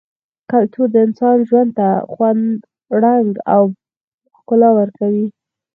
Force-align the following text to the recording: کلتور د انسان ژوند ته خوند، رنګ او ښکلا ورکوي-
کلتور 0.51 0.87
د 0.91 0.95
انسان 1.05 1.37
ژوند 1.49 1.71
ته 1.77 1.87
خوند، 2.11 2.51
رنګ 3.03 3.29
او 3.53 3.63
ښکلا 4.37 4.69
ورکوي- 4.79 5.25